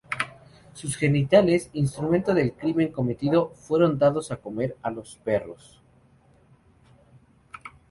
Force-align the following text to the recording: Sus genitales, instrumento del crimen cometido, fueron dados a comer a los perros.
Sus 0.73 0.95
genitales, 0.97 1.69
instrumento 1.73 2.33
del 2.33 2.53
crimen 2.53 2.91
cometido, 2.91 3.49
fueron 3.53 3.99
dados 3.99 4.31
a 4.31 4.37
comer 4.37 4.75
a 4.81 4.89
los 4.89 5.17
perros. 5.23 5.79